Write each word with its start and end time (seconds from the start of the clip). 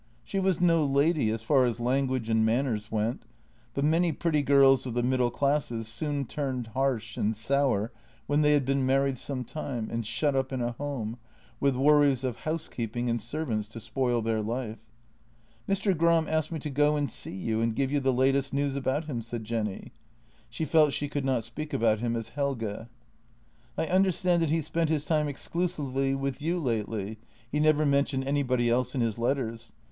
She 0.23 0.39
was 0.39 0.59
no 0.59 0.83
lady 0.83 1.29
as 1.29 1.43
far 1.43 1.63
as 1.67 1.79
language 1.79 2.27
and 2.27 2.43
manners 2.43 2.91
went— 2.91 3.21
but 3.75 3.83
many 3.85 4.11
pretty 4.11 4.41
girls 4.41 4.87
of 4.87 4.95
the 4.95 5.03
middle 5.03 5.29
classes 5.29 5.87
soon 5.87 6.25
turned 6.25 6.65
harsh 6.73 7.17
and 7.17 7.37
sour 7.37 7.91
when 8.25 8.41
they 8.41 8.53
had 8.53 8.65
been 8.65 8.83
married 8.83 9.19
some 9.19 9.43
time 9.43 9.89
and 9.91 10.03
shut 10.03 10.35
up 10.35 10.51
in 10.51 10.59
a 10.59 10.71
home, 10.71 11.19
with 11.59 11.75
worries 11.75 12.23
of 12.23 12.37
housekeeping 12.37 13.11
and 13.11 13.21
servants 13.21 13.67
to 13.67 13.79
spoil 13.79 14.23
their 14.23 14.41
life." 14.41 14.79
Mr. 15.69 15.95
Gram 15.95 16.27
asked 16.27 16.51
me 16.51 16.57
to 16.61 16.71
go 16.71 16.95
and 16.95 17.11
see 17.11 17.29
you 17.35 17.61
and 17.61 17.75
give 17.75 17.91
you 17.91 17.99
the 17.99 18.11
latest 18.11 18.55
news 18.55 18.75
about 18.75 19.05
him," 19.05 19.21
said 19.21 19.43
Jenny. 19.43 19.91
She 20.49 20.65
felt 20.65 20.93
she 20.93 21.09
could 21.09 21.25
not 21.25 21.43
speak 21.43 21.73
about 21.75 21.99
him 21.99 22.15
as 22.15 22.29
Helge." 22.29 22.87
I 23.77 23.85
understand 23.85 24.41
that 24.41 24.49
he 24.49 24.63
spent 24.63 24.89
his 24.89 25.05
time 25.05 25.27
exclusively 25.27 26.15
with 26.15 26.41
you 26.41 26.59
lately— 26.59 27.19
he 27.51 27.59
never 27.59 27.85
mentioned 27.85 28.23
anybody 28.25 28.67
else 28.67 28.95
in 28.95 29.01
his 29.01 29.19
letters. 29.19 29.73